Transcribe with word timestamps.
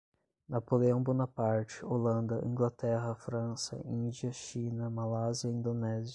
Napoleão 0.49 0.99
Bonaparte, 1.03 1.85
Holanda, 1.85 2.41
Inglaterra, 2.43 3.13
França, 3.13 3.79
Índia, 3.85 4.31
China, 4.31 4.89
Malásia, 4.89 5.47
Indonésia 5.47 6.09